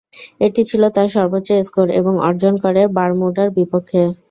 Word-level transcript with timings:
এটি 0.41 0.61
ছিল 0.69 0.83
তার 0.95 1.07
সর্বোচ্চ 1.15 1.49
স্কোর 1.61 1.87
এবং 1.99 2.13
অর্জন 2.27 2.53
করে 2.63 2.81
বারমুডার 2.97 3.47
বিপক্ষে। 3.57 4.01